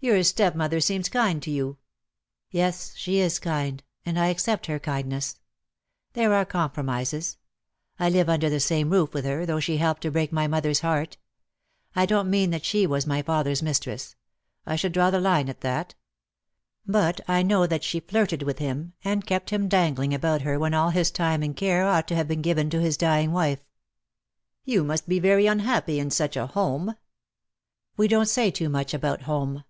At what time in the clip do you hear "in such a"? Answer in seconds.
25.98-26.46